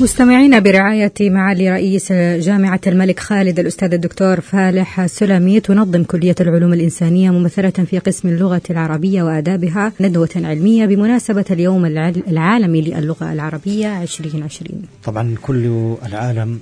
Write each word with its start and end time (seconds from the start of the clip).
مستمعينا 0.00 0.58
برعاية 0.58 1.12
معالي 1.20 1.70
رئيس 1.70 2.12
جامعة 2.12 2.80
الملك 2.86 3.20
خالد 3.20 3.58
الأستاذ 3.58 3.92
الدكتور 3.94 4.40
فالح 4.40 5.06
سلمي 5.06 5.60
تنظم 5.60 6.04
كلية 6.04 6.34
العلوم 6.40 6.72
الإنسانية 6.72 7.30
ممثلة 7.30 7.70
في 7.70 7.98
قسم 7.98 8.28
اللغة 8.28 8.62
العربية 8.70 9.22
وآدابها 9.22 9.92
ندوة 10.00 10.28
علمية 10.36 10.86
بمناسبة 10.86 11.44
اليوم 11.50 11.84
العالمي 12.28 12.80
للغة 12.80 13.32
العربية 13.32 14.02
2020 14.02 14.82
طبعا 15.04 15.34
كل 15.42 15.94
العالم 16.06 16.58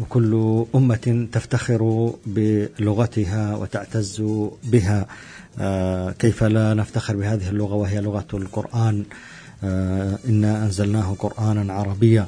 وكل 0.00 0.64
أمة 0.74 1.26
تفتخر 1.32 2.10
بلغتها 2.26 3.56
وتعتز 3.56 4.22
بها. 4.64 5.06
آه 5.60 6.10
كيف 6.10 6.44
لا 6.44 6.74
نفتخر 6.74 7.16
بهذه 7.16 7.48
اللغة؟ 7.48 7.74
وهي 7.74 8.00
لغة 8.00 8.26
القرآن. 8.34 9.04
آه 9.64 10.18
إنا 10.28 10.64
أنزلناه 10.64 11.16
قرآنا 11.18 11.72
عربيا. 11.72 12.26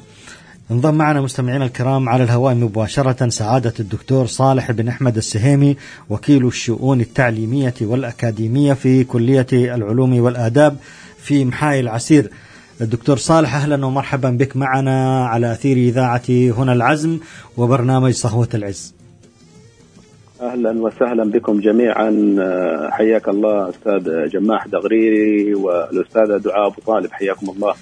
انضم 0.70 0.94
معنا 0.94 1.20
مستمعينا 1.20 1.64
الكرام 1.64 2.08
على 2.08 2.24
الهواء 2.24 2.54
مباشرة 2.54 3.28
سعادة 3.28 3.72
الدكتور 3.80 4.26
صالح 4.26 4.72
بن 4.72 4.88
أحمد 4.88 5.16
السهيمي 5.16 5.76
وكيل 6.10 6.46
الشؤون 6.46 7.00
التعليمية 7.00 7.74
والأكاديمية 7.80 8.72
في 8.72 9.04
كلية 9.04 9.46
العلوم 9.52 10.20
والآداب 10.20 10.76
في 11.18 11.44
محاي 11.44 11.80
العسير 11.80 12.30
الدكتور 12.80 13.16
صالح 13.16 13.54
أهلا 13.54 13.86
ومرحبا 13.86 14.30
بك 14.30 14.56
معنا 14.56 15.26
على 15.26 15.52
أثير 15.52 15.76
إذاعة 15.76 16.22
هنا 16.28 16.72
العزم 16.72 17.18
وبرنامج 17.56 18.12
صهوة 18.12 18.48
العز. 18.54 18.94
أهلا 20.40 20.70
وسهلا 20.82 21.30
بكم 21.30 21.60
جميعا. 21.60 22.36
حياك 22.90 23.28
الله 23.28 23.70
أستاذ 23.70 24.28
جماح 24.30 24.66
دغريري 24.66 25.54
والأستاذة 25.54 26.36
دعاء 26.36 26.66
أبو 26.66 26.80
طالب 26.86 27.12
حياكم 27.12 27.50
الله. 27.50 27.74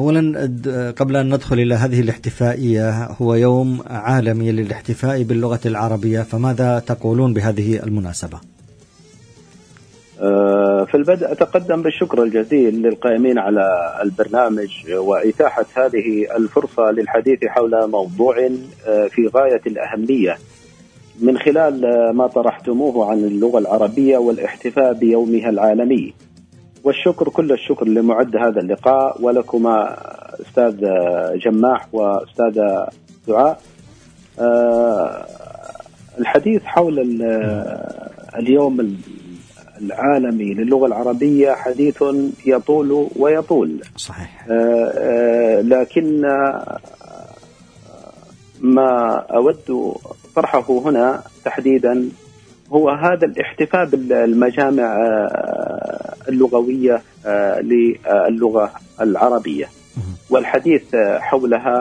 اولا 0.00 0.92
قبل 0.98 1.16
أن 1.16 1.34
ندخل 1.34 1.58
إلى 1.58 1.74
هذه 1.74 2.00
الاحتفائية 2.00 3.04
هو 3.04 3.34
يوم 3.34 3.82
عالمي 3.86 4.52
للاحتفاء 4.52 5.22
باللغة 5.22 5.60
العربية 5.66 6.20
فماذا 6.20 6.78
تقولون 6.78 7.34
بهذه 7.34 7.82
المناسبة؟ 7.82 8.38
في 10.86 10.94
البدء 10.94 11.32
أتقدم 11.32 11.82
بالشكر 11.82 12.22
الجزيل 12.22 12.82
للقائمين 12.82 13.38
على 13.38 13.96
البرنامج 14.02 14.68
وإتاحة 14.90 15.66
هذه 15.74 16.36
الفرصة 16.36 16.90
للحديث 16.90 17.44
حول 17.44 17.90
موضوع 17.90 18.48
في 19.10 19.30
غاية 19.34 19.60
الأهمية 19.66 20.38
من 21.20 21.38
خلال 21.38 21.80
ما 22.16 22.26
طرحتموه 22.26 23.10
عن 23.10 23.18
اللغة 23.18 23.58
العربية 23.58 24.18
والاحتفاء 24.18 24.92
بيومها 24.92 25.50
العالمي. 25.50 26.14
والشكر 26.84 27.28
كل 27.28 27.52
الشكر 27.52 27.86
لمعد 27.86 28.36
هذا 28.36 28.60
اللقاء 28.60 29.22
ولكما 29.22 29.96
أستاذ 30.40 30.76
جماح 31.38 31.86
واستاذه 31.92 32.88
دعاء. 33.28 33.60
الحديث 36.18 36.62
حول 36.64 37.22
اليوم 38.38 38.96
العالمي 39.80 40.54
للغة 40.54 40.86
العربية 40.86 41.52
حديث 41.52 42.04
يطول 42.46 43.08
ويطول. 43.16 43.80
صحيح. 43.96 44.46
لكن 45.60 46.22
ما 48.60 49.14
أود 49.30 49.94
طرحه 50.36 50.64
هنا 50.68 51.22
تحديدا 51.44 52.08
هو 52.72 52.90
هذا 52.90 53.26
الاحتفاء 53.26 53.84
بالمجامع 53.84 54.96
اللغوية 56.30 57.02
للغة 57.62 58.72
العربية. 59.00 59.68
والحديث 60.30 60.82
حولها 61.18 61.76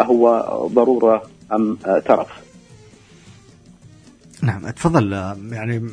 هو 0.00 0.24
ضرورة 0.74 1.22
أم 1.52 1.76
ترف. 2.06 2.28
نعم 4.42 4.70
تفضل 4.70 5.12
يعني 5.52 5.88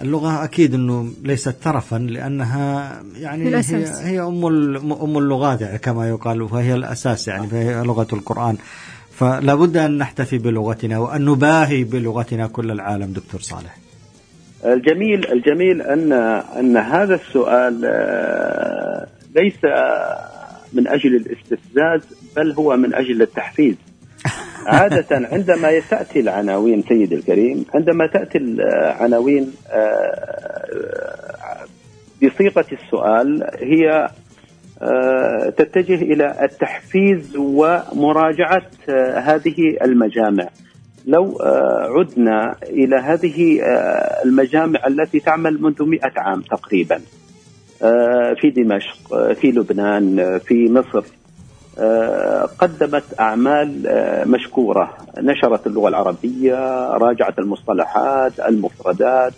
اللغة 0.00 0.44
أكيد 0.44 0.74
أنه 0.74 1.10
ليست 1.22 1.56
ترفا 1.62 1.96
لأنها 1.96 2.92
يعني 3.16 3.56
هي, 3.56 3.84
هي 4.00 4.20
أم 4.20 4.44
أم 4.92 5.18
اللغات 5.18 5.60
يعني 5.60 5.78
كما 5.78 6.08
يقال 6.08 6.42
وهي 6.42 6.74
الأساس 6.74 7.28
يعني 7.28 7.46
فهي 7.46 7.82
لغة 7.82 8.06
القرآن. 8.12 8.56
فلا 9.12 9.54
بد 9.54 9.76
أن 9.76 9.98
نحتفي 9.98 10.38
بلغتنا 10.38 10.98
وأن 10.98 11.24
نباهي 11.24 11.84
بلغتنا 11.84 12.46
كل 12.46 12.70
العالم 12.70 13.12
دكتور 13.12 13.40
صالح. 13.40 13.76
الجميل 14.64 15.32
الجميل 15.32 15.82
أن 15.82 16.12
أن 16.58 16.76
هذا 16.76 17.14
السؤال 17.14 17.74
ليس 19.36 19.64
من 20.72 20.88
أجل 20.88 21.16
الاستفزاز 21.16 22.00
بل 22.36 22.52
هو 22.52 22.76
من 22.76 22.94
أجل 22.94 23.22
التحفيز 23.22 23.74
عادة 24.66 25.28
عندما 25.32 25.80
تأتي 25.90 26.20
العناوين 26.20 26.82
سيد 26.88 27.12
الكريم 27.12 27.64
عندما 27.74 28.06
تأتي 28.06 28.38
العناوين 28.38 29.52
بصيغة 32.22 32.66
السؤال 32.72 33.50
هي 33.60 34.08
تتجه 35.56 35.94
إلى 35.94 36.38
التحفيز 36.42 37.36
ومراجعة 37.36 38.70
هذه 39.16 39.76
المجامع. 39.82 40.48
لو 41.08 41.38
عدنا 41.96 42.56
إلى 42.62 42.96
هذه 42.96 43.60
المجامع 44.24 44.86
التي 44.86 45.20
تعمل 45.20 45.62
منذ 45.62 45.82
100 45.82 46.00
عام 46.16 46.42
تقريبا 46.42 47.00
في 48.40 48.50
دمشق، 48.56 49.32
في 49.32 49.50
لبنان، 49.50 50.38
في 50.38 50.72
مصر 50.72 51.04
قدمت 52.58 53.04
أعمال 53.20 53.82
مشكورة، 54.26 54.96
نشرت 55.18 55.66
اللغة 55.66 55.88
العربية، 55.88 56.88
راجعت 56.88 57.38
المصطلحات، 57.38 58.40
المفردات، 58.40 59.32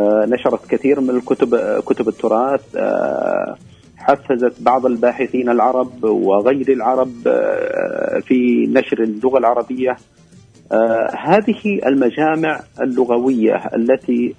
نشرت 0.00 0.66
كثير 0.70 1.00
من 1.00 1.10
الكتب 1.10 1.80
كتب 1.80 2.08
التراث 2.08 2.76
حفزت 3.96 4.62
بعض 4.62 4.86
الباحثين 4.86 5.48
العرب 5.50 6.04
وغير 6.04 6.72
العرب 6.72 7.12
في 8.26 8.66
نشر 8.66 9.02
اللغة 9.02 9.38
العربيه 10.72 11.10
هذه 11.18 11.80
المجامع 11.86 12.60
اللغوية 12.80 13.54
التي 13.76 14.34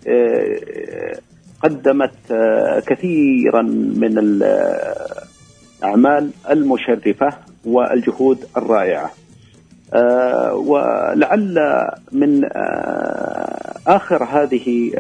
قدمت 1.64 2.12
كثيرا 2.88 3.62
من 3.96 4.42
الأعمال 5.84 6.32
المشرفة 6.50 7.30
والجهود 7.66 8.38
الرائعة. 8.58 9.12
ولعل 10.54 11.58
من 12.12 12.46
آخر 13.88 14.24
هذه 14.24 14.92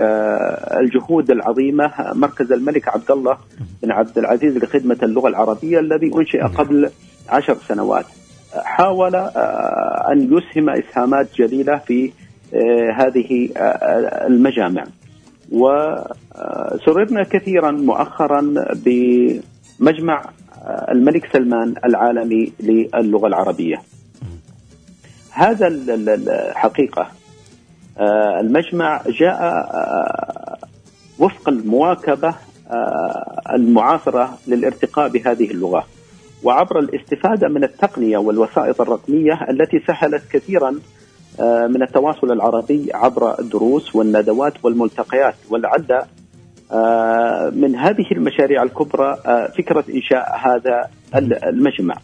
الجهود 0.81 1.31
العظيمة 1.31 1.91
مركز 2.13 2.51
الملك 2.51 2.88
عبد 2.88 3.12
الله 3.12 3.38
بن 3.84 3.91
عبد 3.91 4.18
العزيز 4.18 4.57
لخدمة 4.57 4.97
اللغة 5.03 5.28
العربية 5.28 5.79
الذي 5.79 6.12
أنشئ 6.16 6.41
قبل 6.41 6.89
عشر 7.29 7.57
سنوات. 7.68 8.06
حاول 8.55 9.15
أن 10.11 10.37
يسهم 10.37 10.69
إسهامات 10.69 11.27
جليله 11.35 11.77
في 11.77 12.11
هذه 12.95 13.49
المجامع. 14.27 14.83
وسررنا 15.51 17.23
كثيرا 17.23 17.71
مؤخرا 17.71 18.53
بمجمع 18.73 20.25
الملك 20.91 21.33
سلمان 21.33 21.75
العالمي 21.85 22.53
للغة 22.59 23.27
العربية. 23.27 23.81
هذا 25.31 25.67
الحقيقة 25.67 27.07
المجمع 28.39 29.01
جاء 29.07 29.39
وفق 31.19 31.49
المواكبة 31.49 32.35
المعاصرة 33.53 34.38
للارتقاء 34.47 35.09
بهذه 35.09 35.51
اللغة. 35.51 35.88
وعبر 36.44 36.79
الاستفادة 36.79 37.47
من 37.47 37.63
التقنية 37.63 38.17
والوسائط 38.17 38.81
الرقمية 38.81 39.39
التي 39.50 39.80
سهلت 39.88 40.24
كثيرا 40.31 40.71
من 41.68 41.81
التواصل 41.83 42.31
العربي 42.31 42.89
عبر 42.94 43.39
الدروس 43.39 43.95
والندوات 43.95 44.53
والملتقيات. 44.63 45.36
ولعل 45.50 46.01
من 47.56 47.75
هذه 47.75 48.06
المشاريع 48.12 48.63
الكبرى 48.63 49.18
فكرة 49.57 49.83
إنشاء 49.95 50.38
هذا 50.38 50.89
المجمع. 51.50 51.95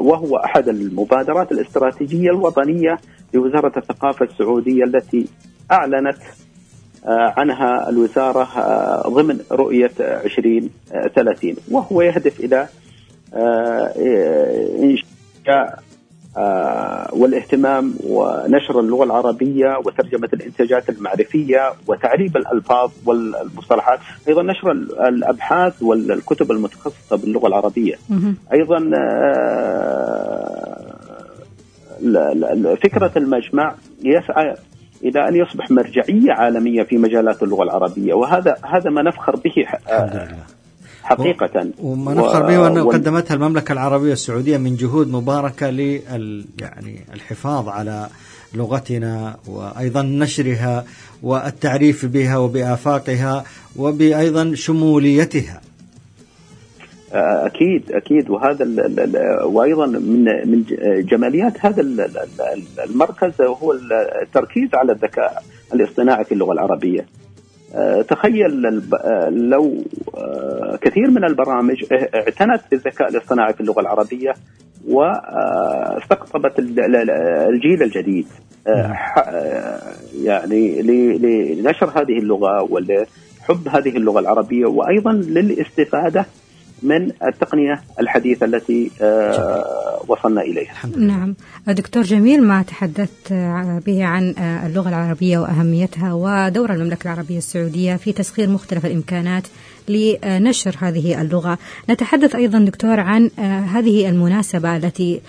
وهو 0.00 0.36
أحد 0.36 0.68
المبادرات 0.68 1.52
الاستراتيجية 1.52 2.30
الوطنية 2.30 2.98
لوزارة 3.34 3.72
الثقافة 3.78 4.24
السعودية 4.24 4.84
التي 4.84 5.26
أعلنت 5.72 6.18
عنها 7.06 7.88
الوزارة 7.88 8.48
ضمن 9.08 9.40
رؤية 9.52 9.90
2030 10.00 11.56
وهو 11.70 12.02
يهدف 12.02 12.40
إلى 12.40 12.68
إنشاء 14.82 15.78
والاهتمام 17.12 17.94
ونشر 18.04 18.80
اللغة 18.80 19.04
العربية 19.04 19.78
وترجمة 19.86 20.28
الإنتاجات 20.32 20.88
المعرفية 20.88 21.72
وتعريب 21.86 22.36
الألفاظ 22.36 22.90
والمصطلحات، 23.06 23.98
أيضا 24.28 24.42
نشر 24.42 24.70
الأبحاث 25.08 25.82
والكتب 25.82 26.50
المتخصصة 26.50 27.16
باللغة 27.16 27.46
العربية. 27.46 27.94
أيضا 28.52 28.78
فكرة 32.74 33.12
المجمع 33.16 33.74
يسعى 34.04 34.54
إلى 35.04 35.28
أن 35.28 35.36
يصبح 35.36 35.70
مرجعية 35.70 36.32
عالمية 36.32 36.82
في 36.82 36.96
مجالات 36.96 37.42
اللغة 37.42 37.62
العربية 37.62 38.14
وهذا 38.14 38.54
هذا 38.64 38.90
ما 38.90 39.02
نفخر 39.02 39.36
به 39.36 39.52
الحمد 39.56 40.14
لله. 40.14 40.57
حقيقة. 41.02 41.70
وما 41.82 42.14
نفخر 42.14 42.42
به 42.42 42.58
وأنه 42.58 42.84
و... 42.84 42.90
قدمتها 42.90 43.34
المملكة 43.34 43.72
العربية 43.72 44.12
السعودية 44.12 44.56
من 44.56 44.76
جهود 44.76 45.08
مباركة 45.08 45.70
لل 45.70 46.44
يعني 46.60 47.04
الحفاظ 47.14 47.68
على 47.68 48.08
لغتنا 48.54 49.36
وأيضا 49.46 50.02
نشرها 50.02 50.84
والتعريف 51.22 52.06
بها 52.06 52.36
وبآفاقها 52.36 53.44
وبأيضا 53.76 54.54
شموليتها. 54.54 55.60
أكيد 57.12 57.92
أكيد. 57.92 58.30
وهذا 58.30 58.64
وأيضا 59.44 59.86
من 59.86 60.24
من 60.24 60.64
جماليات 61.10 61.66
هذا 61.66 61.82
المركز 62.84 63.40
هو 63.40 63.72
التركيز 64.22 64.74
على 64.74 64.92
الذكاء 64.92 65.42
الاصطناعي 65.74 66.24
في 66.24 66.32
اللغة 66.32 66.52
العربية. 66.52 67.06
تخيل 68.08 68.62
لو 69.30 69.84
كثير 70.80 71.10
من 71.10 71.24
البرامج 71.24 71.84
اعتنت 71.92 72.60
بالذكاء 72.70 73.08
الاصطناعي 73.08 73.52
في 73.52 73.60
اللغة 73.60 73.80
العربية 73.80 74.34
واستقطبت 74.88 76.58
الجيل 77.48 77.82
الجديد. 77.82 78.26
يعني 80.22 80.82
لنشر 81.54 81.86
هذه 81.86 82.18
اللغة 82.18 82.62
ولحب 82.62 83.68
هذه 83.68 83.96
اللغة 83.96 84.20
العربية 84.20 84.66
وأيضا 84.66 85.12
للاستفادة 85.12 86.26
من 86.82 87.12
التقنية 87.22 87.80
الحديثة 88.00 88.46
التي 88.46 88.90
آه، 89.02 90.02
وصلنا 90.08 90.40
إليها. 90.40 90.74
نعم، 90.96 91.34
دكتور 91.66 92.02
جميل 92.02 92.42
ما 92.42 92.62
تحدثت 92.62 93.32
به 93.86 94.04
عن 94.04 94.34
آه، 94.38 94.66
اللغة 94.66 94.88
العربية 94.88 95.38
وأهميتها 95.38 96.12
ودور 96.12 96.72
المملكة 96.72 97.04
العربية 97.12 97.38
السعودية 97.38 97.96
في 97.96 98.12
تسخير 98.12 98.48
مختلف 98.50 98.86
الإمكانات 98.86 99.42
لنشر 99.88 100.76
هذه 100.78 101.20
اللغة. 101.20 101.58
نتحدث 101.90 102.34
أيضا 102.34 102.58
دكتور 102.58 103.00
عن 103.00 103.30
آه، 103.38 103.60
هذه 103.60 104.08
المناسبة 104.08 104.76
التي 104.76 105.20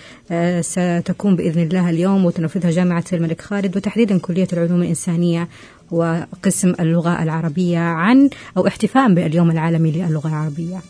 ستكون 0.60 1.36
بإذن 1.36 1.62
الله 1.62 1.90
اليوم 1.90 2.24
وتنفذها 2.24 2.70
جامعة 2.70 3.04
الملك 3.12 3.40
خالد 3.40 3.76
وتحديدا 3.76 4.18
كلية 4.18 4.48
العلوم 4.52 4.82
الإنسانية 4.82 5.48
وقسم 5.90 6.74
اللغة 6.80 7.22
العربية 7.22 7.78
عن 7.78 8.30
أو 8.56 8.66
احتفاء 8.66 9.14
باليوم 9.14 9.50
العالمي 9.50 9.90
للغة 9.90 10.28
العربية. 10.28 10.80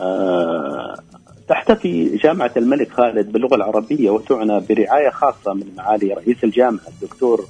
آه، 0.00 0.94
تحتفي 1.48 2.16
جامعة 2.16 2.50
الملك 2.56 2.92
خالد 2.92 3.32
باللغة 3.32 3.54
العربية 3.54 4.10
وتعنى 4.10 4.60
برعاية 4.60 5.10
خاصة 5.10 5.54
من 5.54 5.66
معالي 5.76 6.12
رئيس 6.14 6.44
الجامعة 6.44 6.88
الدكتور 6.88 7.44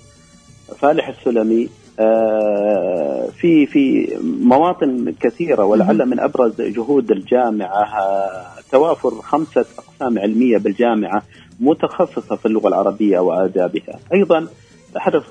فالح 0.79 1.09
السلمي. 1.09 1.69
آه، 2.01 3.29
في 3.41 3.67
في 3.67 4.17
مواطن 4.41 5.15
كثيرة 5.21 5.65
ولعل 5.65 6.07
من 6.07 6.21
أبرز 6.21 6.61
جهود 6.61 7.11
الجامعة 7.11 7.83
آه، 8.01 8.47
توافر 8.73 9.11
خمسة 9.11 9.65
أقسام 9.79 10.19
علمية 10.19 10.59
بالجامعة 10.59 11.23
متخصصة 11.61 12.37
في 12.37 12.47
اللغة 12.47 12.69
العربية 12.69 13.19
وآدابها. 13.19 13.99
أيضا 14.15 14.47
تحرص 14.95 15.25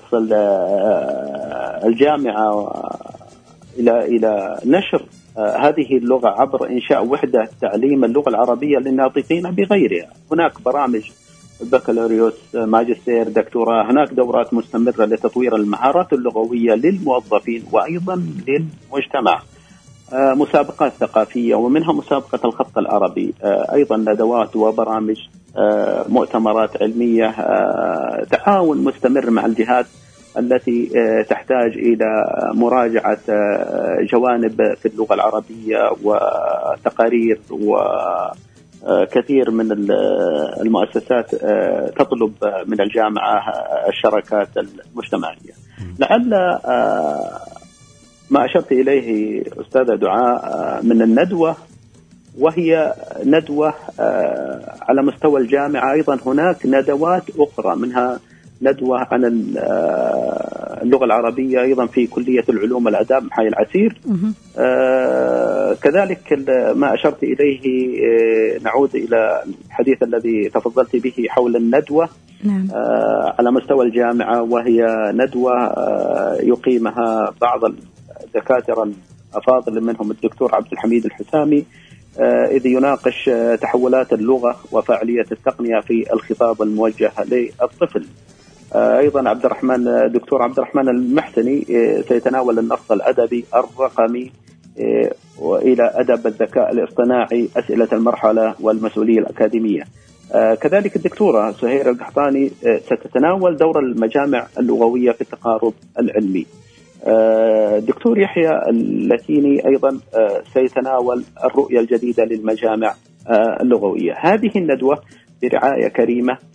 الجامعة 1.84 2.74
إلى 3.78 4.06
إلى 4.06 4.60
نشر 4.66 5.06
هذه 5.38 5.98
اللغة 5.98 6.28
عبر 6.28 6.70
إنشاء 6.70 7.06
وحدة 7.06 7.50
تعليم 7.62 8.06
اللغة 8.06 8.30
العربية 8.30 8.78
للناطقين 8.78 9.44
بغيرها. 9.52 10.10
هناك 10.32 10.62
برامج 10.62 11.12
بكالوريوس 11.62 12.34
ماجستير 12.56 13.30
دكتوراه 13.30 13.92
هناك 13.92 14.14
دورات 14.14 14.54
مستمرة 14.54 15.06
لتطوير 15.06 15.56
المهارات 15.56 16.14
اللغوية 16.14 16.74
للموظفين 16.74 17.64
وأيضا 17.72 18.16
للمجتمع. 18.48 19.42
آه، 20.14 20.34
مسابقات 20.34 20.94
ثقافية 21.00 21.56
ومنها 21.56 21.94
مسابقة 21.94 22.40
الخط 22.46 22.78
العربي. 22.78 23.34
آه، 23.44 23.74
أيضا 23.74 23.98
ندوات 23.98 24.56
وبرامج 24.56 25.18
مؤتمرات 26.10 26.82
علمية 26.82 27.36
تعاون 28.32 28.84
مستمر 28.84 29.30
مع 29.30 29.46
الجهات 29.46 29.86
التي 30.38 30.92
آه، 30.98 31.22
تحتاج 31.22 31.78
إلى 31.78 32.06
مراجعة 32.54 33.18
آه، 33.30 33.98
جوانب 34.12 34.74
في 34.82 34.86
اللغة 34.86 35.14
العربية 35.14 35.78
وتقارير 36.04 37.40
وكثير 37.52 39.52
من 39.52 39.72
المؤسسات 40.62 41.34
آه، 41.34 41.92
تطلب 42.00 42.34
من 42.68 42.82
الجامعة 42.82 43.44
الشراكات 43.90 44.50
المجتمعية. 44.58 45.54
لعل 46.00 46.30
ما 48.30 48.46
أشرت 48.46 48.72
إليه 48.72 49.42
أستاذة 49.62 49.96
دعاء 49.96 50.80
من 50.84 51.02
الندوة 51.02 51.56
وهي 52.40 52.94
ندوة 53.26 53.74
على 54.82 55.02
مستوى 55.02 55.42
الجامعة 55.42 55.94
أيضا 55.94 56.20
هناك 56.26 56.66
ندوات 56.66 57.24
أخرى 57.40 57.76
منها 57.76 58.20
ندوة 58.62 59.08
عن 59.12 59.54
آه، 59.58 60.80
اللغة 60.84 61.06
العربية 61.06 61.62
أيضا 61.62 61.86
في 61.86 62.08
كلية 62.08 62.44
العلوم 62.50 62.86
والآداب 62.86 63.24
محاي 63.24 63.48
العسير. 63.48 64.02
آه 64.58 65.74
كذلك 65.74 66.34
ما 66.76 66.94
أشرت 66.94 67.24
إليه 67.24 67.62
آه 68.06 68.60
نعود 68.64 68.96
إلى 68.96 69.44
الحديث 69.68 70.04
الذي 70.04 70.50
تفضلت 70.50 70.96
به 70.96 71.26
حول 71.30 71.56
الندوة. 71.56 72.10
نعم. 72.44 72.68
آه 72.76 73.36
على 73.40 73.52
مستوى 73.52 73.86
الجامعة 73.86 74.42
وهي 74.42 75.12
ندوة 75.14 75.54
آه 75.54 76.38
يقيمها 76.42 77.34
بعض 77.42 77.62
الدكاترة 78.24 78.92
الأفاضل 79.32 79.82
منهم 79.82 80.12
الدكتور 80.12 80.56
عبد 80.56 80.72
الحميد 80.72 81.06
الحسامي. 81.06 81.66
إذ 82.52 82.66
يناقش 82.66 83.30
تحولات 83.62 84.14
اللغة 84.14 84.56
وفاعلية 84.72 85.26
التقنية 85.32 85.80
في 85.80 86.14
الخطاب 86.14 86.62
الموجه 86.62 87.12
للطفل. 87.32 88.06
أيضا 88.76 89.30
عبد 89.30 89.46
الرحمن 89.46 90.12
دكتور 90.12 90.42
عبد 90.42 90.60
الرحمن 90.60 90.90
المحسني 90.90 91.66
آه، 91.72 92.02
سيتناول 92.02 92.60
النص 92.60 92.92
الأدبي 92.92 93.46
الرقمي 93.56 94.32
آه، 94.80 95.12
وإلى 95.40 95.92
أدب 95.96 96.28
الذكاء 96.28 96.72
الاصطناعي 96.72 97.50
أسئلة 97.58 97.88
المرحلة 97.94 98.56
والمسؤولية 98.60 99.20
الأكاديمية. 99.20 99.84
كذلك 100.62 100.96
الدكتورة 100.96 101.52
سهير 101.52 101.90
القحطاني 101.90 102.52
ستتناول 102.86 103.58
دور 103.58 103.80
المجامع 103.80 104.48
اللغوية 104.60 105.12
في 105.12 105.22
التقارب 105.22 105.74
العلمي. 106.00 106.46
الدكتور 107.78 108.20
يحيى 108.20 108.50
اللاتيني 108.70 109.68
أيضا 109.68 110.00
سيتناول 110.54 111.24
الرؤية 111.46 111.80
الجديدة 111.80 112.24
للمجامع 112.26 112.94
اللغوية. 113.62 114.14
هذه 114.20 114.52
الندوة 114.56 114.98
برعاية 115.44 115.88
كريمة 115.88 116.34
آه، 116.34 116.53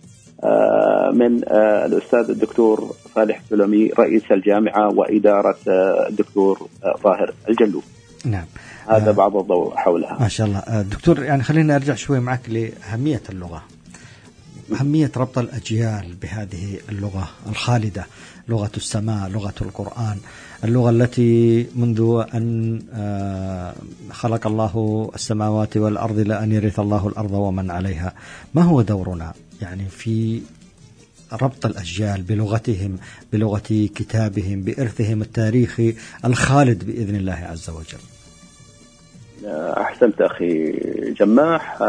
من 1.13 1.41
آه، 1.47 1.85
الأستاذ 1.85 2.29
الدكتور 2.29 2.95
صالح 3.15 3.41
سلمي 3.49 3.89
رئيس 3.99 4.23
الجامعة 4.31 4.93
وإدارة 4.93 5.57
آه، 5.67 6.07
الدكتور 6.09 6.67
ظاهر 7.03 7.33
الجلو. 7.49 7.81
نعم. 8.25 8.45
هذا 8.87 9.11
بعض 9.11 9.35
الضوء 9.35 9.75
حولها. 9.75 10.17
ما 10.19 10.27
شاء 10.27 10.47
الله، 10.47 10.81
دكتور 10.81 11.23
يعني 11.23 11.43
خلينا 11.43 11.75
أرجع 11.75 11.95
شوي 11.95 12.19
معك 12.19 12.41
لأهمية 12.49 13.21
اللغة. 13.29 13.63
أهمية 14.81 15.11
ربط 15.17 15.37
الأجيال 15.37 16.15
بهذه 16.21 16.77
اللغة 16.89 17.29
الخالدة 17.49 18.05
لغة 18.49 18.71
السماء 18.77 19.29
لغة 19.29 19.53
القرآن 19.61 20.17
اللغة 20.63 20.89
التي 20.89 21.67
منذ 21.75 22.23
أن 22.33 22.79
خلق 24.11 24.47
الله 24.47 25.09
السماوات 25.15 25.77
والأرض 25.77 26.19
لأن 26.19 26.51
يرث 26.51 26.79
الله 26.79 27.07
الأرض 27.07 27.31
ومن 27.31 27.71
عليها 27.71 28.13
ما 28.53 28.61
هو 28.61 28.81
دورنا 28.81 29.33
يعني 29.61 29.85
في 29.89 30.41
ربط 31.41 31.65
الأجيال 31.65 32.21
بلغتهم 32.21 32.97
بلغة 33.33 33.87
كتابهم 33.95 34.61
بإرثهم 34.61 35.21
التاريخي 35.21 35.95
الخالد 36.25 36.83
بإذن 36.83 37.15
الله 37.15 37.47
عز 37.51 37.69
وجل. 37.69 37.99
أحسنت 39.77 40.21
أخي 40.21 40.71
جماح. 41.19 41.81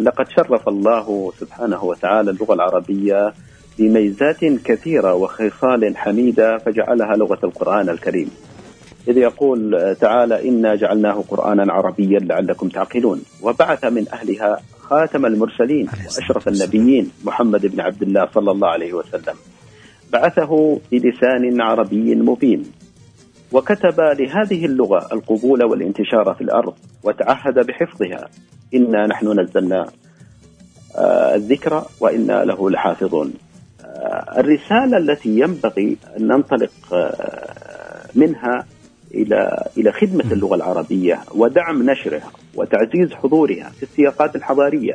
لقد 0.00 0.26
شرف 0.36 0.68
الله 0.68 1.32
سبحانه 1.40 1.84
وتعالى 1.84 2.30
اللغة 2.30 2.54
العربية 2.54 3.34
بميزات 3.78 4.44
كثيرة 4.44 5.14
وخصال 5.14 5.96
حميدة 5.96 6.58
فجعلها 6.58 7.16
لغة 7.16 7.38
القرآن 7.44 7.88
الكريم. 7.88 8.30
إذ 9.08 9.16
يقول 9.16 9.96
تعالى 10.00 10.48
إنا 10.48 10.74
جعلناه 10.74 11.24
قرآنا 11.28 11.72
عربيا 11.72 12.18
لعلكم 12.18 12.68
تعقلون. 12.68 13.22
وبعث 13.42 13.84
من 13.84 14.06
أهلها 14.12 14.60
خاتم 14.82 15.26
المرسلين 15.26 15.86
وأشرف 15.86 16.48
النبيين 16.48 17.10
محمد 17.24 17.66
بن 17.66 17.80
عبد 17.80 18.02
الله 18.02 18.28
صلى 18.34 18.50
الله 18.50 18.68
عليه 18.68 18.92
وسلم. 18.92 19.36
بعثه 20.12 20.80
بلسان 20.92 21.60
عربي 21.60 22.14
مبين. 22.14 22.64
وكتب 23.52 24.00
لهذه 24.00 24.64
اللغة 24.66 25.08
القبول 25.12 25.64
والانتشار 25.64 26.34
في 26.34 26.40
الأرض 26.40 26.74
وتعهد 27.04 27.66
بحفظها. 27.66 28.28
إنا 28.74 29.06
نحن 29.06 29.40
نزلنا 29.40 29.86
الذكرى 31.34 31.84
وإنا 32.00 32.44
له 32.44 32.70
لحافظون. 32.70 33.32
الرسالة 34.38 34.96
التي 34.96 35.28
ينبغي 35.28 35.96
أن 36.16 36.26
ننطلق 36.26 36.70
منها 38.14 38.66
إلى 39.14 39.66
إلى 39.76 39.92
خدمة 39.92 40.32
اللغة 40.32 40.54
العربية 40.54 41.20
ودعم 41.34 41.90
نشرها 41.90 42.30
وتعزيز 42.54 43.12
حضورها 43.12 43.70
في 43.76 43.82
السياقات 43.82 44.36
الحضارية 44.36 44.94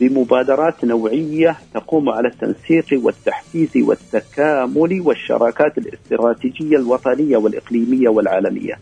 بمبادرات 0.00 0.84
نوعية 0.84 1.56
تقوم 1.74 2.08
على 2.08 2.28
التنسيق 2.28 3.00
والتحفيز 3.04 3.76
والتكامل 3.76 5.00
والشراكات 5.00 5.78
الاستراتيجية 5.78 6.76
الوطنية 6.76 7.36
والإقليمية 7.36 8.08
والعالمية. 8.08 8.74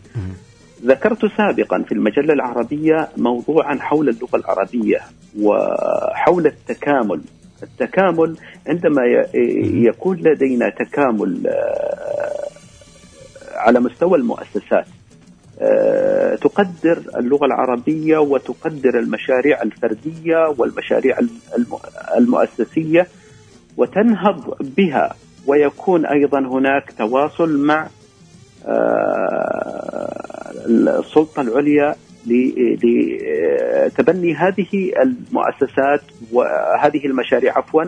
ذكرت 0.85 1.25
سابقا 1.37 1.81
في 1.81 1.91
المجلة 1.91 2.33
العربية 2.33 3.07
موضوعا 3.17 3.75
حول 3.75 4.09
اللغة 4.09 4.35
العربية 4.35 4.99
وحول 5.41 6.47
التكامل. 6.47 7.21
التكامل 7.63 8.37
عندما 8.67 9.01
يكون 9.89 10.17
لدينا 10.17 10.69
تكامل 10.69 11.41
على 13.63 13.79
مستوى 13.79 14.17
المؤسسات. 14.17 14.85
آه، 15.61 16.35
تقدر 16.35 17.01
اللغة 17.15 17.45
العربية 17.45 18.17
وتقدر 18.17 18.99
المشاريع 18.99 19.61
الفردية 19.61 20.55
والمشاريع 20.57 21.19
المؤسسية 22.17 23.07
وتنهض 23.77 24.55
بها 24.77 25.15
ويكون 25.47 26.05
أيضا 26.05 26.39
هناك 26.39 26.93
تواصل 26.97 27.57
مع 27.57 27.87
آه، 28.65 30.23
السلطة 30.67 31.41
العليا 31.41 31.95
لتبني 33.85 34.33
هذه 34.35 34.91
المؤسسات 35.01 36.01
وهذه 36.31 37.05
المشاريع 37.05 37.57
عفوا 37.57 37.83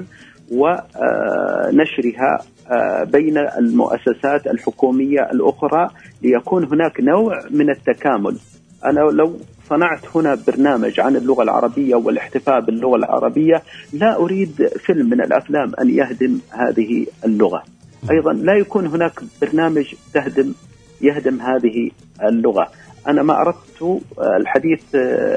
ونشرها 0.52 2.40
آه، 2.72 3.04
بين 3.04 3.38
المؤسسات 3.38 4.48
الحكومية 4.48 5.20
الأخرى 5.34 5.90
ليكون 6.22 6.66
هناك 6.66 7.00
نوع 7.00 7.40
من 7.52 7.70
التكامل. 7.70 8.38
أنا 8.86 9.00
لو 9.00 9.40
صنعت 9.70 10.00
هنا 10.16 10.38
برنامج 10.48 11.00
عن 11.00 11.16
اللغة 11.16 11.44
العربية 11.44 11.96
والاحتفاء 11.96 12.60
باللغة 12.60 12.96
العربية 12.96 13.64
لا 13.94 14.16
أريد 14.16 14.70
فيلم 14.86 15.10
من 15.10 15.22
الأفلام 15.22 15.72
أن 15.82 15.90
يهدم 15.90 16.40
هذه 16.52 17.06
اللغة. 17.26 17.64
أيضا 18.12 18.34
لا 18.34 18.54
يكون 18.54 18.86
هناك 18.88 19.20
برنامج 19.42 19.94
تهدم 20.14 20.54
يهدم 21.02 21.42
هذه 21.42 21.92
اللغة. 22.24 22.68
أنا 23.08 23.24
ما 23.24 23.42
أردت 23.42 24.02
الحديث 24.20 24.82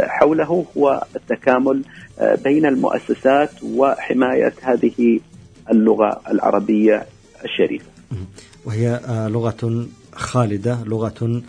حوله 0.06 0.66
هو 0.76 1.04
التكامل 1.16 1.84
بين 2.44 2.66
المؤسسات 2.66 3.50
وحماية 3.62 4.54
هذه 4.62 5.20
اللغة 5.70 6.20
العربية 6.30 7.06
الشريفة. 7.44 7.86
وهي 8.64 9.00
لغة 9.08 9.86
خالدة، 10.12 10.78
لغة 10.84 11.42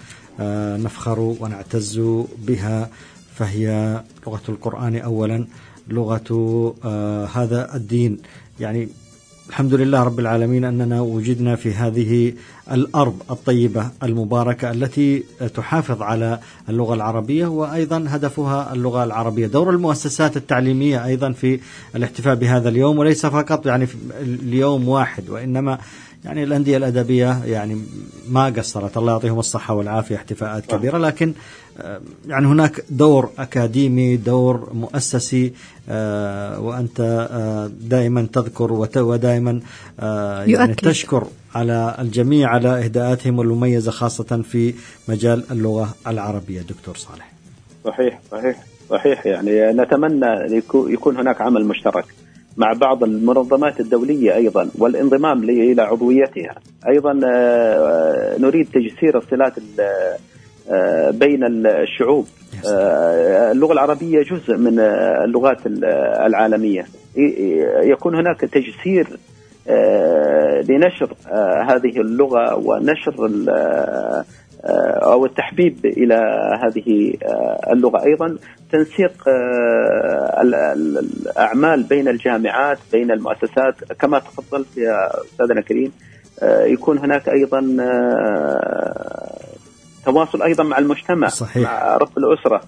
نفخر 0.83 1.19
ونعتز 1.19 1.99
بها 2.37 2.89
فهي 3.35 3.99
لغة 4.27 4.41
القرآن 4.49 4.95
اولا، 4.95 5.45
لغة 5.87 6.29
هذا 7.33 7.75
الدين 7.75 8.17
يعني 8.59 8.89
الحمد 9.49 9.73
لله 9.73 10.03
رب 10.03 10.19
العالمين 10.19 10.65
أننا 10.65 11.01
وجدنا 11.01 11.55
في 11.55 11.73
هذه 11.73 12.33
الأرض 12.71 13.15
الطيبة 13.31 13.89
المباركة 14.03 14.71
التي 14.71 15.23
تحافظ 15.55 16.01
على 16.01 16.39
اللغة 16.69 16.93
العربية 16.93 17.47
وأيضا 17.47 18.05
هدفها 18.07 18.73
اللغة 18.73 19.03
العربية، 19.03 19.47
دور 19.47 19.69
المؤسسات 19.69 20.37
التعليمية 20.37 21.05
أيضا 21.05 21.31
في 21.31 21.59
الاحتفاء 21.95 22.35
بهذا 22.35 22.69
اليوم 22.69 22.97
وليس 22.97 23.25
فقط 23.25 23.65
يعني 23.65 23.87
اليوم 24.21 24.87
واحد 24.89 25.29
وإنما 25.29 25.77
يعني 26.25 26.43
الأندية 26.43 26.77
الأدبية 26.77 27.45
يعني 27.45 27.81
ما 28.29 28.45
قصرت. 28.45 28.97
الله 28.97 29.11
يعطيهم 29.11 29.39
الصحة 29.39 29.73
والعافية 29.73 30.15
احتفاءات 30.15 30.65
كبيرة. 30.65 30.97
لكن 30.97 31.33
يعني 32.27 32.47
هناك 32.47 32.83
دور 32.89 33.29
أكاديمي 33.39 34.17
دور 34.17 34.69
مؤسسي 34.73 35.53
آه، 35.89 36.59
وأنت 36.59 36.99
آه، 37.31 37.71
دائما 37.81 38.27
تذكر 38.33 38.73
ودائما 38.97 39.59
يعني 40.45 40.73
تشكر 40.73 41.27
على 41.55 41.95
الجميع 41.99 42.49
على 42.49 42.69
إهداءاتهم 42.69 43.41
المميزة 43.41 43.91
خاصة 43.91 44.41
في 44.41 44.73
مجال 45.07 45.43
اللغة 45.51 45.95
العربية. 46.07 46.61
دكتور 46.61 46.95
صالح. 46.95 47.31
صحيح 47.85 48.19
صحيح 48.31 48.57
صحيح. 48.89 49.25
يعني 49.25 49.51
نتمنى 49.71 50.61
يكون 50.73 51.17
هناك 51.17 51.41
عمل 51.41 51.65
مشترك 51.65 52.05
مع 52.57 52.73
بعض 52.73 53.03
المنظمات 53.03 53.79
الدولية 53.79 54.35
أيضا 54.35 54.69
والانضمام 54.77 55.43
إلى 55.43 55.81
عضويتها. 55.81 56.55
أيضا 56.87 57.19
آه، 57.25 58.37
نريد 58.39 58.67
تجسير 58.73 59.17
الصلات 59.17 59.53
آه، 59.79 60.17
بين 61.11 61.43
الشعوب. 61.65 62.27
آه، 62.67 63.51
اللغة 63.51 63.73
العربية 63.73 64.21
جزء 64.21 64.57
من 64.57 64.79
اللغات 65.23 65.57
العالمية. 66.25 66.85
يكون 67.83 68.15
هناك 68.15 68.39
تجسير 68.39 69.07
لنشر 70.69 71.13
هذه 71.69 72.01
اللغة 72.01 72.55
ونشر 72.55 73.29
أو 75.03 75.25
التحبيب 75.25 75.85
إلى 75.85 76.15
هذه 76.63 77.13
اللغة. 77.71 78.05
أيضا 78.05 78.37
تنسيق 78.71 79.29
آه، 79.29 80.41
الأعمال 80.41 81.83
بين 81.83 82.07
الجامعات 82.07 82.77
بين 82.91 83.11
المؤسسات. 83.11 83.93
كما 83.99 84.19
تفضلت 84.19 84.77
يا 84.77 85.21
أستاذنا 85.21 85.61
كريم 85.61 85.91
آه، 86.43 86.65
يكون 86.65 86.97
هناك 86.97 87.29
أيضا 87.29 87.59
آه، 90.09 90.11
تواصل 90.11 90.41
أيضا 90.41 90.63
مع 90.63 90.77
المجتمع 90.77 91.27
صحيح. 91.27 91.63
مع 91.63 91.97
رب 91.97 92.17
الأسرة 92.17 92.61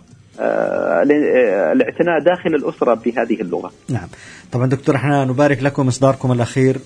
الاعتناء 1.71 2.19
داخل 2.19 2.55
الأسرة 2.55 2.93
بهذه 2.93 3.41
اللغة. 3.41 3.71
نعم. 3.89 4.07
طبعا 4.51 4.67
دكتور 4.67 4.95
إحنا 4.95 5.25
نبارك 5.25 5.63
لكم 5.63 5.87
إصداركم 5.87 6.31
الأخير 6.31 6.77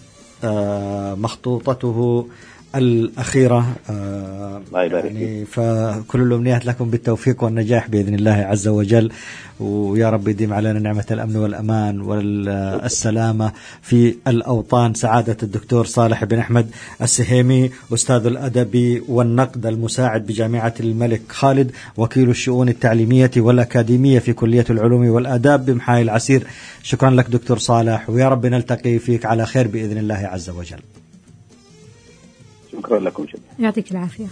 مخطوطته 1.15 2.27
الأخيرة 2.75 3.75
الله 3.89 4.84
يبارك 4.84 5.05
يعني 5.05 5.46
فكل 5.46 6.22
الأمنيات 6.22 6.65
لكم 6.65 6.89
بالتوفيق 6.89 7.44
والنجاح 7.44 7.89
بإذن 7.89 8.13
الله 8.13 8.32
عز 8.32 8.67
وجل. 8.67 9.12
ويا 9.60 10.10
رب 10.10 10.27
يديم 10.27 10.53
علينا 10.53 10.79
نعمة 10.79 11.05
الأمن 11.12 11.36
والأمان 11.36 12.01
والسلامة 12.01 13.51
في 13.82 14.15
الأوطان. 14.27 14.94
سعادة 14.94 15.38
الدكتور 15.44 15.86
صالح 15.86 16.24
بن 16.24 16.39
أحمد 16.39 16.70
السهيمي 17.01 17.72
أستاذ 17.94 18.25
الأدب 18.25 19.01
والنقد 19.08 19.65
المساعد 19.65 20.25
بجامعة 20.25 20.74
الملك 20.79 21.22
خالد 21.29 21.72
وكيل 21.98 22.29
الشؤون 22.29 22.70
التعليمية 22.70 23.32
والأكاديمية 23.38 24.20
في 24.20 24.34
كلية 24.34 24.65
العلوم 24.70 25.10
والآداب 25.10 25.65
بمحاي 25.65 26.01
العسير 26.01 26.44
شكرا 26.84 27.10
لك 27.10 27.29
دكتور 27.29 27.58
صالح. 27.58 28.10
ويا 28.10 28.29
رب 28.29 28.46
نلتقي 28.46 29.00
فيك 29.00 29.25
على 29.25 29.46
خير 29.46 29.67
بإذن 29.67 29.98
الله 29.98 30.15
عز 30.15 30.50
وجل. 30.50 30.79
شكرا 32.85 32.99
لكم 32.99 33.23
جميعا. 33.23 33.55
يعطيك 33.59 33.91
العافية. 33.91 34.27